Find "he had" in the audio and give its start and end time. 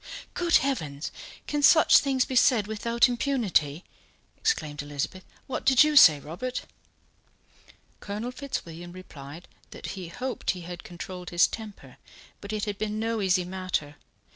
10.49-10.83